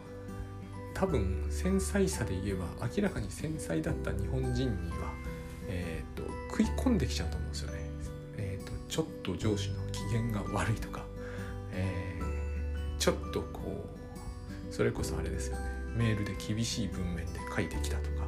[0.96, 2.64] 多分繊細さで言えば
[2.96, 5.12] 明らかに繊細だった日本人には、
[5.68, 7.78] えーと、食い込んできちゃうと思うんですよね、
[8.38, 11.04] えーと、ちょっと上司の機嫌が悪いとか、
[11.72, 13.84] えー、ちょっとこ
[14.70, 15.62] うそれこそあれですよね。
[15.96, 18.26] メールで厳しい文面で書いてきたとか、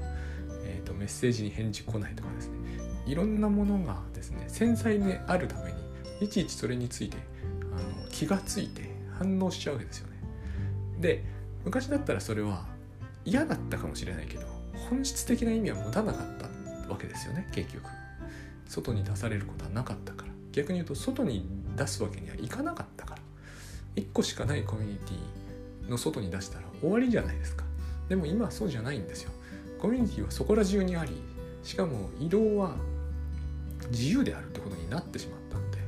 [0.65, 2.55] えーと、メッセージに返事来ないとかですね。
[3.07, 5.79] いろんなものがですね繊細であるために
[6.21, 7.17] いちいちそれについて
[7.73, 10.19] あの気がついて反応しちゃうわけですよね。
[11.01, 12.65] で昔だったらそれは
[13.25, 14.47] 嫌だったかもしれないけど
[14.91, 17.85] 本質的な意味は持たなかったわけですよね結局。
[18.67, 20.33] 外に出されることはなかったから。
[20.53, 23.23] 逆に言うと外に出すわけにはいかなかったから。
[23.97, 27.65] 1個しかないコミュニティの外に出したら終わりじゃないですか。
[28.09, 29.33] でも今はそうじゃないんですよ。
[29.79, 31.13] コミュニティはそこら中にあり
[31.63, 32.77] しかも移動は
[33.91, 35.79] 自由であるってことになってしまったので、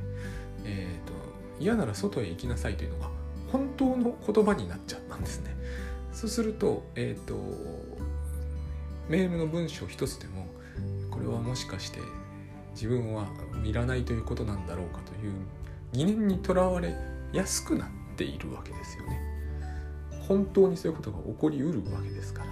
[0.65, 1.13] えーと、
[1.59, 3.09] 嫌なら外へ行きなさいというのが
[3.51, 5.55] 本当の言葉になっちゃったんですね。
[6.21, 7.39] そうすると,、えーと、と
[9.09, 10.45] メールの文章一つでも
[11.09, 11.97] これはもしかして
[12.75, 13.25] 自分は
[13.63, 15.33] いらないということなんだろうかという
[15.93, 16.95] 疑念にとらわれ
[17.33, 19.19] やすくなっているわけですよね。
[20.27, 22.49] 本当にそういうことが起こりうるわけですから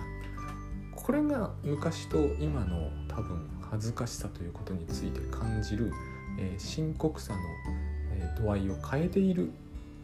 [0.95, 5.93] これが昔と今の多分恥ずかしさということについて感じる、
[6.39, 7.39] えー、深刻さの、
[8.13, 9.51] えー、度合いを変えている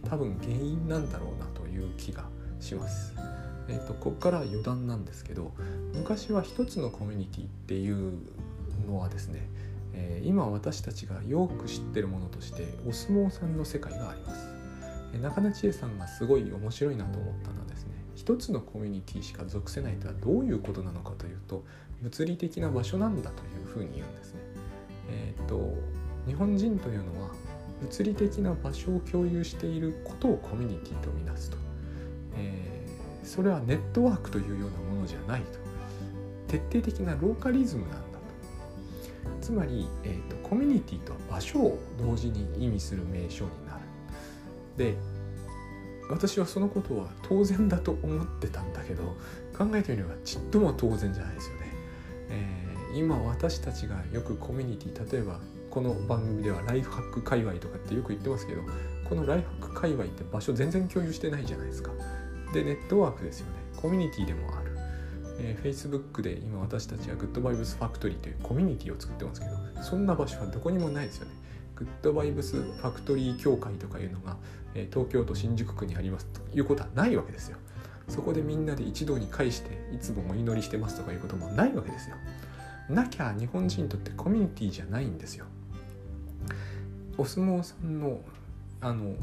[0.08, 2.26] 多分原因なんだろうなという気が
[2.60, 3.35] します。
[3.68, 5.54] えーと、ここから余談なんですけど
[5.94, 8.14] 昔は一つのコミュニティっていう
[8.88, 9.48] のはですね、
[9.94, 14.48] えー、今私たちがよく知ってるものとしてお相撲さんの世界があります。
[15.14, 21.64] え中根千恵さんがすごい面白いなと思ったのはですね一つのコミュニティしか属せないとはどういうことなのかというと
[22.02, 24.40] 物理的な場所なんだというふうに言うんですね。
[25.10, 25.74] えっ、と
[26.28, 27.30] 日本人というのは
[27.82, 31.58] 物理的な場所を共有していることをコミュニティとみなすと、
[32.36, 32.75] えー、
[33.26, 35.60] それはネットワークというようなものじゃないと
[36.48, 38.04] 徹底的なローカリズムなんだと
[39.42, 43.80] つまり、えーとコミュニティと場所を同時に意味する名称になる
[44.78, 44.96] で
[46.10, 49.16] 私はそのことは当然だと思ってたんだけど
[49.58, 51.62] 考えてみればちっとも当然じゃないですよね。
[52.30, 58.62] えー、今私たちがよくコミュニティ例えばこの番組ではライフハック界隈とかってよく言ってますけど
[59.10, 61.92] このライフハック界隈って場所全然共有してないじゃないですか。
[62.54, 64.76] でネットワークですよねコミュニティでもある。
[65.38, 71.34] えー、Facebook で今私たちはグッドバイブスファクトリーというコミュニティを作ってますけどそんな場所はどこにもないですよね。
[71.76, 74.38] グッドバイブスファクトリー協会とかいうのが、
[74.74, 77.58] え東京都新宿区にありますということはないわけですよ。
[78.08, 82.16] そこでみんなで一堂に会していつもお祈りしてますとかいうこともないわけですよ。
[82.90, 85.46] なきゃ日本人にとってコミュニティじゃないんですよ。
[87.18, 88.22] お相撲さんの
[88.80, 89.16] あの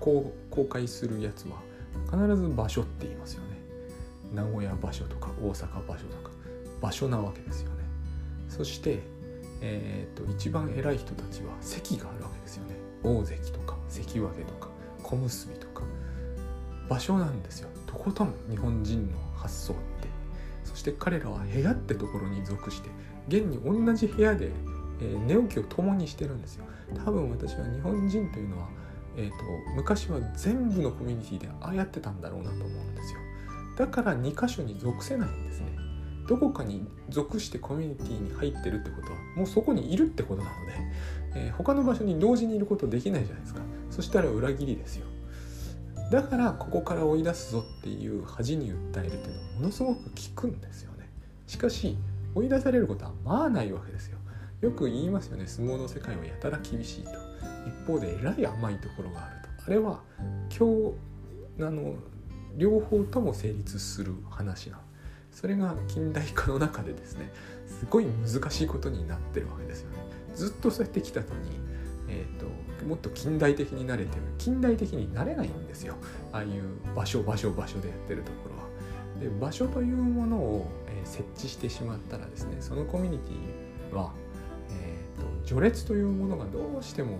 [0.00, 0.32] 公
[0.68, 1.62] 開するやつは
[2.10, 3.48] 必ず場所って言いますよね。
[4.34, 6.30] 名古屋場所とか大阪場所とか
[6.80, 7.84] 場所なわけですよね。
[8.48, 9.02] そして
[9.64, 12.74] えーと、一番偉い人たちは席があるわけですよね。
[13.04, 14.68] 大関とか関脇とか
[15.02, 15.84] 小結とか。
[16.88, 17.68] 場所なんですよ。
[17.86, 20.08] とことん日本人の発想って。
[20.64, 22.90] そして彼らは部屋ってところに属して
[23.28, 24.50] 現に同じ部屋で、
[25.00, 26.64] え、寝起きを共にしてるんですよ。
[27.04, 28.68] 多分私は日本人というのは、
[29.16, 29.36] えーと、
[29.74, 33.20] 昔は全部のコミュニティでああやってたんだろうなと思うんですよ。
[33.76, 35.66] だから2箇所に属せないんですね。
[36.28, 40.72] どこかに属してコミュニティに入ってるってことはもうそこにいるってことなので、
[41.34, 43.60] えー、他の場所に同時にいることできないじゃないですか。
[43.90, 45.06] そしたら裏切りですよ。
[46.10, 51.08] だからここから追い出すぞっていう恥に訴えるっていうのはものすごく効くんですよね。
[51.46, 51.96] しかし
[52.34, 54.18] 追い出されることはまあないわけですよ。
[54.60, 55.46] よく言いますよね。
[55.46, 57.10] 相撲の世界はやたら厳しいと。
[57.66, 60.00] 一方でえらい甘いところがあるとあれは
[60.56, 60.94] 今
[61.58, 61.94] 日あの
[62.56, 64.80] 両方とも成立する話な
[65.30, 67.32] それが近代化の中でですね
[67.66, 69.96] すごい難しいことになってるわけですよね。
[70.34, 71.32] ずっとそうやってきたのに、
[72.08, 72.46] えーと、
[72.80, 75.96] ともっと近代的になれてる近代的になれないんですよ。
[76.32, 78.62] ああいう場所場所場所でやってるところは。
[79.20, 84.12] で場所というものを、えー、設置してしまったらですねそのコミュニティは、
[84.70, 87.18] えーと、序列というものがどうしても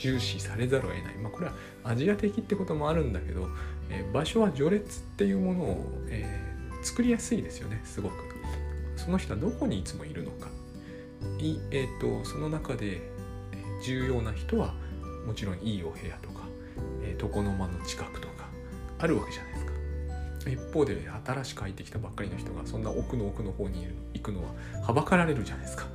[0.00, 1.52] 重視されざるを得ない、まあ、これは
[1.84, 3.48] アジア的ってこともあるんだけど、
[3.90, 8.14] えー、場所は序列っていうものを、えー、作りやすいですよねすごく。
[8.96, 10.48] その人はどこにいつもいるのか。
[11.38, 13.00] い、えーと、その中で
[13.82, 14.74] 重要な人は
[15.26, 16.42] もちろんいいお部屋とか、
[17.02, 18.46] えー、床の間の近くとか
[18.98, 19.70] あるわけじゃないですか。
[20.50, 25.86] 一方で新しく入ってきたばっかりの人がそんな奥の奥の方に行くのははばかられるじゃないですか。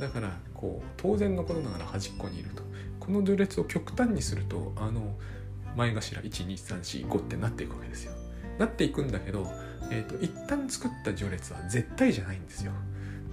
[0.00, 2.62] だからこう当然のことながら端っこにいると。
[3.02, 5.16] この序列を極端にするとあの
[5.76, 8.12] 前頭12345ってなっていくわけですよ。
[8.58, 9.50] なっていくんだけど、
[9.90, 12.70] えーと、一旦作った序列は絶対じゃないんですよ。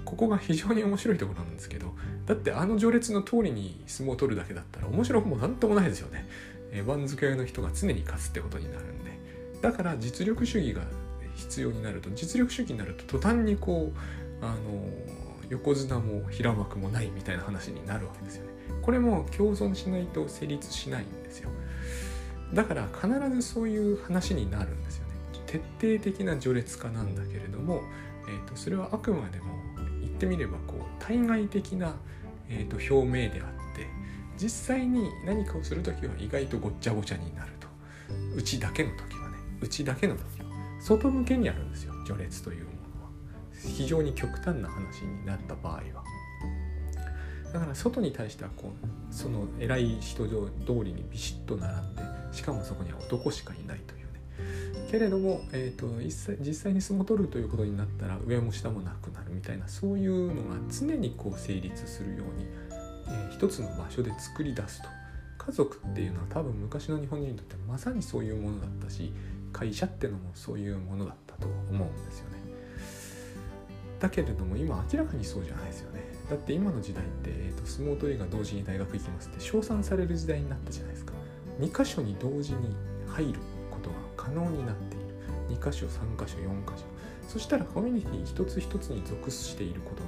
[0.06, 1.94] ここが非常に面白いところなんですけど
[2.26, 6.28] だってあの序列の通りに相撲を取るだけだったら面白くもなんともないですよね、
[6.72, 9.20] えー、番付の人が常に勝つってことになるんで。
[9.62, 10.82] だから実力主義が
[11.36, 14.56] 必要になると実力主義になると途端にこうあの
[15.50, 18.52] 横綱も平幕もないみたいな話になるわけですよね。
[18.82, 21.50] これも共存しないと成立しないんですよ。
[22.54, 25.14] だから必ずそういう話になるんですよね。
[25.46, 25.58] 徹
[25.98, 27.82] 底的な序列化なんだけれども、
[28.28, 29.46] えーと、それはあくまでも
[30.02, 31.96] 言ってみればこう対外的な、
[32.50, 33.88] えーと表明であって
[34.38, 37.70] 実際に何かをする時は意外とごっちゃごちゃになると。
[38.36, 42.69] うちだけの時はねうちだけの時は外向けにあるんですよ序列という
[43.68, 46.04] 非常に極端な話になった場合は。
[47.52, 50.30] だから外に対してはこうその偉い人通
[50.84, 54.88] りにビシッと並んでしかもそこには男しかいないというね。
[54.92, 55.88] けれども、えーと、
[56.42, 62.48] 実際に相撲取るということになったら上も下もなくなるみたいなそういうのが常にこう成立するように、
[63.08, 64.90] えー、一つの場所で作り出すと。
[65.40, 69.12] 家族っていうのは多分昔の日本人にとってまさにそういうものだったし
[69.52, 72.29] 会社ってのもそういうものだったと思うんですよ
[74.00, 76.04] だけれども今明らかにそうじゃないですよね。
[76.30, 81.14] だって今の時代って、えーと、相撲取りが同時に大学行きますって称賛される時代になったじゃないですか。
[81.60, 82.76] 2箇所に同時に
[83.08, 83.40] 入る
[83.72, 85.06] ことが可能になっている。
[85.60, 86.86] 2箇所3箇所4箇所。
[87.28, 90.08] そしたらコミュニティ一つ一つに属していることの、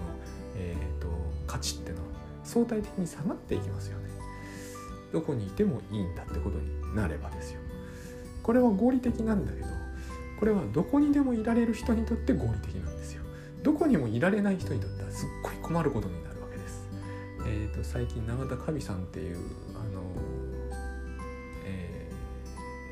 [0.56, 1.08] えーと、
[1.45, 2.04] 価値ってのは
[2.43, 4.10] 相対的に下がっていきますよね。
[5.12, 7.60] どこにいてもいいんだってことになればですよ。
[8.41, 9.67] これは合理的なんだけど
[10.39, 13.20] これはどこにでもいられる人にとって合理的なんですよ。
[13.63, 16.88] どこにもいられない人にとってはすっごい困ることになるわけです。
[17.45, 19.38] え、ー、と最近永田カビさんっていう
[19.76, 20.02] あの、
[21.65, 22.12] え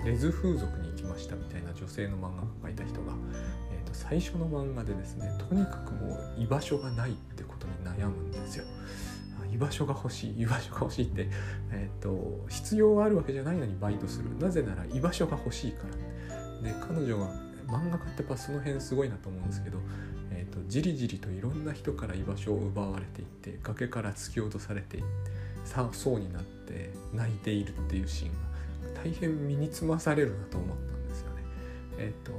[0.04, 3.14] ー、レズ風俗に行きましたみたいな女性の漫画を描いた人が、
[3.72, 8.66] えーと、最初の漫画でですねとにかくもう居場所がないってことに悩むんですよ。
[9.52, 11.28] 居場所が欲しい居場所が欲しいって、
[11.72, 14.38] えーと、必要があるわけじゃないのにバイトする。
[14.38, 15.96] なぜなら居場所が欲しいから。
[16.62, 17.34] で彼女が
[17.68, 19.80] 漫画家ってやっぱその辺すごいなと思うんですけど、
[20.39, 25.10] えーと、じりじりといろんな人から居場所を奪われていって崖から突き落とされていって
[25.65, 28.32] さそうになって泣いているっていうシーン
[28.93, 31.43] が大変身につまされるなと思ったんですよね。
[31.97, 32.32] えっ、ー、と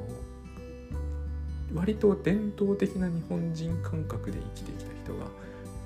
[1.74, 5.26] 割と伝統的な日本人感覚で生きてきた人が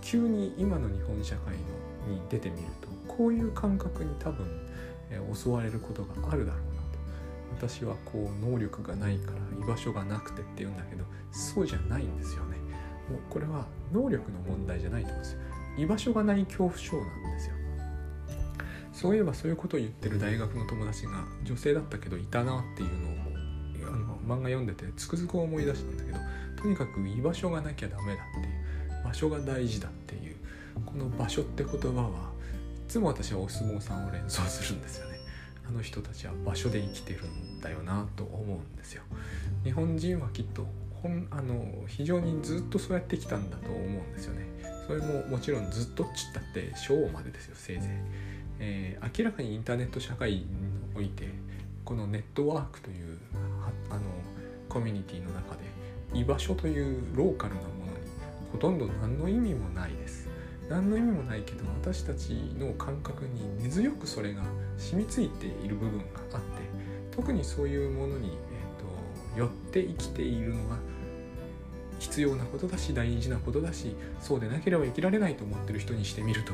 [0.01, 1.53] 急に今の日本社会
[2.09, 4.47] のに出てみるとこういう感覚に多分、
[5.11, 6.74] えー、襲われることがあるだろう
[7.57, 12.57] 私はこう能力がないから居場所がなくてって言うんだけどそうじゃないんですよね。
[13.09, 15.39] もうこれは能力の問題じゃないと思うんですよ。
[15.79, 17.55] 居場所がない恐怖症なんですよ。
[18.93, 23.15] そういえばそういうことを言ってる大学の友達が女性だったけどいたなっていうのを
[23.93, 26.19] あの漫画読んでてつくづく思い出したんだけど
[26.63, 30.37] とにかく居場所がなきゃダメだっていう場所が大事だっていう
[30.87, 32.33] この場所って言葉は
[32.87, 35.14] いつも私はお相撲さんを連想するんですよね。
[35.69, 39.03] あの人たちは場所で生きてるんだよなと思うんですよ。
[39.65, 40.67] 日本人はきっと
[41.03, 44.47] ほんあの非常にずっとそうやってきたんだと思うんですよね。
[44.87, 47.89] それももちろんずっとっちったって昭和までですよせいぜい、
[48.59, 50.47] えー、明らかにインターネット社会に
[50.95, 51.29] おいて
[51.85, 53.19] このネットワークという
[53.91, 54.01] あの
[54.69, 55.63] コミュニティの中で
[56.13, 57.99] 居場所というローカルなものに
[58.53, 60.29] ほとんど何の意味もないです。
[60.75, 64.43] 何の意味もないけど私たちの感覚に根強くそれが
[64.77, 66.43] 染みついている部分があって
[67.15, 70.77] 特にそういうものに、えーと、寄って生きているのが
[72.01, 76.53] 必要なことだし大事なことだしそうでなければ生きられないと思ってる人にしてみると、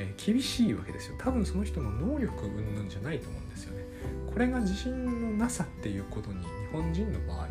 [0.00, 1.14] えー、厳しいわけですよ。
[1.18, 3.84] 多分その人の能力云々じゃないと思うんですよね。
[4.32, 7.46] これが自信のなさっていうことに日本人の場合は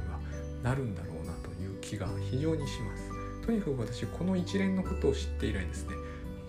[0.64, 3.20] なるんだろうなという気が非常にします。
[3.50, 5.96] とにかく私この一連のことを知って以来ですね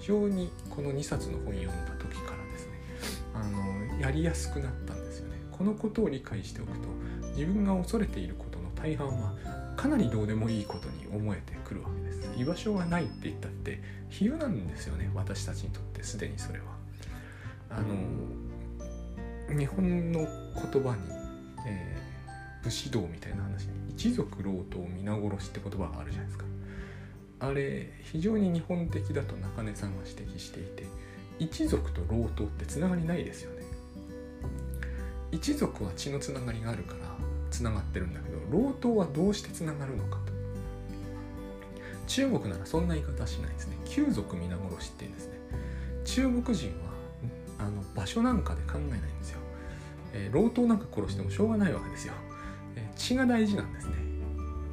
[0.00, 2.72] 非常にこの2冊の本読んだ時からですね
[3.34, 5.36] あのやりやすくなったんですよね。
[5.52, 6.88] このことを理解しておくと
[7.36, 9.34] 自分が恐れていることの大半は
[9.76, 12.20] かなりどうでもいいことに思えてくるわけです。
[12.36, 16.64] 居場所がないって言ったって比喩なんですよね私たちにとってすでにそれは。
[17.70, 17.94] あの
[19.56, 21.02] 日本の言葉に、
[21.66, 26.49] えー、武士道みたいな話に一族老頭皆殺しって言葉があるじゃないですか。
[27.40, 30.84] あれ非常に日本的だと中根さんが指摘していて
[31.38, 33.64] 一族と老頭ってつながりないですよね。
[35.32, 37.16] 一族は血のつながりがあるから
[37.50, 40.32] つながってるんだけど老頭はどうしてつながるのかと。
[42.06, 43.76] 中国ならそんな言い方しないですね。
[43.84, 45.40] 旧族皆殺しって言うんですね。
[46.04, 46.90] 中国人は
[47.58, 49.38] あの場所なんかで考えないんですよ、
[50.14, 52.14] えー、老頭なんか殺してもしょうがないわけですよ、
[52.74, 54.09] えー、血が大事なんですね。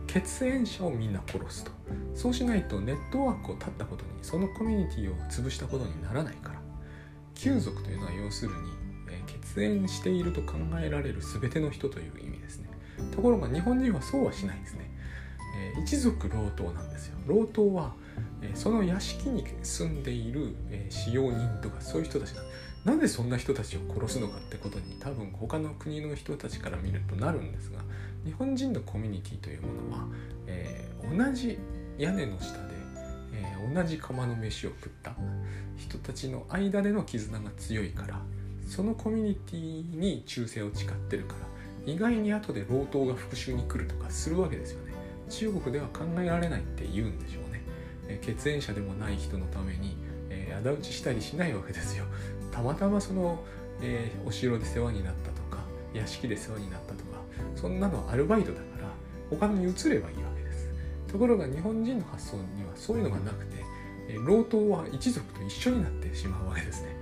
[0.07, 1.71] 血縁者をみんな殺すと。
[2.15, 6.61] そうしないとネットワークを断ったことにそのコミュニティを潰したことにならないから。
[7.35, 8.57] 旧族というのは要するに、
[9.11, 12.69] え、血縁していると考えられる全ての人という意味ですね。
[13.15, 14.89] ところが日本人はそうはしないんですね、
[15.77, 17.17] え、一族老頭なんですよ。
[17.27, 17.93] 老頭は、
[18.41, 22.45] え、その屋敷に住んでいる、え、使用人とかそういう人たちなん
[22.87, 27.79] なんでそんな人たちを殺すのかってことに多分他の国の人たちから見るとなるんですが
[28.27, 30.05] 日本人のコミュニティというものは、
[30.47, 31.57] えー、同じ
[31.97, 32.59] 屋根の下で、
[33.33, 35.15] えー、同じ釜の飯を食った
[35.77, 38.19] 人たちの間での絆が強いから
[38.67, 44.91] そのコミュニティに忠誠を誓ってるから意外に後で老頭が復讐に来るとかするわけですよね。
[45.29, 47.61] 中国では考えられないって言うんでしょうね、
[48.07, 49.95] え血縁者でもない人のために、
[50.29, 52.03] えー、仇討ちしたりしないわけですよ。
[52.51, 53.41] たまたまその、
[53.81, 55.59] えー、お城で世話になったとか
[55.93, 56.93] 屋敷で世話になった
[57.57, 58.89] そんなのはアルバイトだから
[59.29, 60.69] 他に移ればいいわけです。
[61.11, 63.65] ところが日本人の発想にはそういうのがなくて、
[64.09, 66.95] え、老頭は一族と一緒になってしまうわけですね。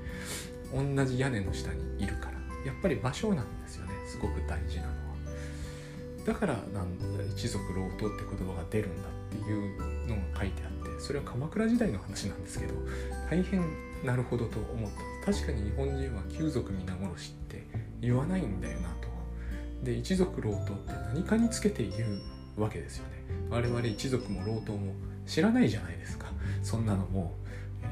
[0.73, 2.35] 同じ屋根の下にいるから。
[2.65, 3.91] やっぱり場所なんですよね。
[4.07, 4.95] すごく大事なのは。
[6.25, 6.97] だからなん
[7.29, 12.73] 一族老頭って言葉が出るんだっていうのが書いてあってそれは鎌倉時代の話なんですけど
[13.29, 13.61] 大変
[14.03, 14.91] なるほどと思っ
[15.23, 15.31] た。
[15.31, 17.63] 確かに日本人は旧族皆殺しって
[18.01, 19.04] 言わないんだよなと
[19.85, 22.19] で一族老頭って何かにつけて言
[22.57, 23.11] うわけですよね。
[23.49, 24.93] 我々一族も老頭も
[25.25, 26.27] 知らないじゃないですか。
[26.63, 27.35] そんなのも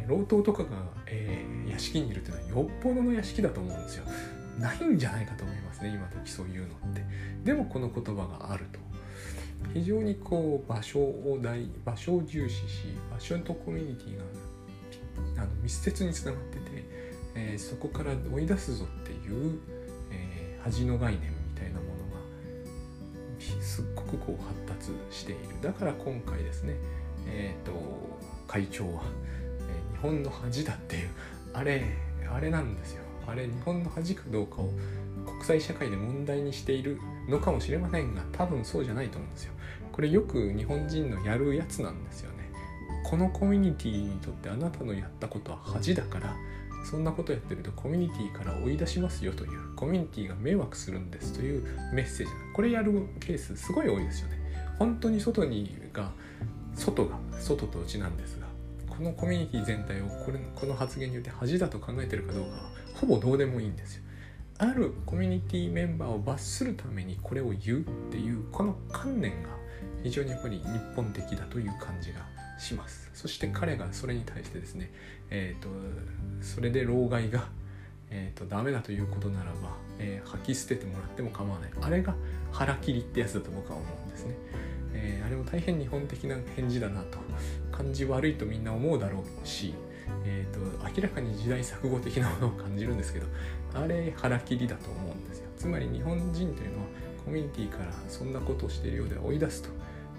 [0.08, 0.70] 老頭とかが、
[1.06, 4.06] えー、屋敷にいるっていうのはよっぽどの屋敷だと思うんですよ。
[4.60, 7.06] ないんじゃないかと思いますね今時そういうのって。
[7.44, 8.80] でもこの言葉があると。
[9.74, 14.18] 非常にこう場所を大場所を重視し場所とコミュニティ
[15.38, 16.62] があの密接につながってて、
[17.36, 19.60] えー、そこから追い出すぞっていう、
[20.12, 21.43] えー、恥の概念
[23.62, 25.42] すっごくこう発達している。
[25.62, 26.76] だから今回ですね
[27.28, 27.74] えっ、ー、と
[28.48, 29.04] 会長は、
[29.94, 31.10] えー、日本の恥だっていう
[31.54, 31.84] あれ
[32.32, 33.04] あれなんですよ。
[33.28, 34.70] あれ日本の恥かどうかを
[35.26, 39.54] 国際社会で問題にしているのかもしれませんが多分そうじゃないと思うんですよ。
[39.92, 42.50] これよく日本人のやるやつなんですよね。
[43.06, 46.36] このコミュニティにとってあなたのやったことは恥だから
[46.84, 51.64] そんなことやってるとコミュニティから追い出しますよというコミュニティが迷惑するんですという
[51.94, 54.40] メッセージこれやるケースすごい多いですよね
[54.80, 56.12] 本当に外にが
[56.76, 58.48] 外が外と内なんですが
[58.90, 62.58] このコミュニティ全体をこれこの発言によって恥だと考えてるかどうかは
[62.96, 64.04] ほぼどうでもいいんですよ。
[64.60, 69.50] あるコミュニティメンバーを罰するためにこれを言うっていうこの観念が
[70.04, 70.64] 非常にやっぱり日
[70.96, 72.20] 本的だという感じが
[72.64, 73.10] します。
[73.14, 74.92] そして彼がそれに対してですね、
[75.30, 75.70] えーと、
[76.42, 77.48] それで老害が、
[78.10, 82.16] えーと、ダメだということならば、えー、吐き捨ててもらっても構わないあれが
[82.52, 84.36] 腹切りってやつだと僕は思うんですね。
[84.96, 87.18] えー、あれも大変日本的な返事だなと
[87.72, 89.74] 感じ悪いとみんな思うだろうし
[90.26, 93.28] えーと、明らかに時代錯誤的なものを感じるんですけど
[93.74, 96.86] あれ腹切りだと思うんですよつまり日本人というのは
[97.26, 99.70] コミュニティからそんなことをしているようで追い出すと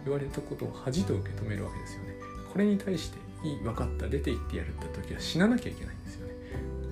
[0.05, 2.14] 言われたことを恥と受け止めるわけですよね
[2.55, 6.35] これに対して「いい分かった出て行ってやる」って時は死ななきゃいけないんですよね。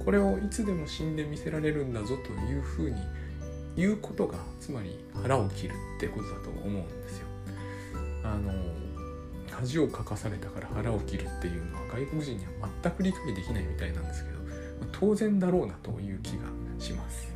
[0.05, 2.97] これをいつでも死んで見せられるんだぞというふうに
[3.77, 7.27] 言うことがつまり腹を切るってことだと思うんですよ。
[8.25, 8.53] あの
[9.53, 14.39] 恥をかかされたから腹を切るっていうのは外国人には全く理解できないみたいなんですけど、
[14.91, 16.49] 当然だろうなという気が
[16.81, 17.33] します。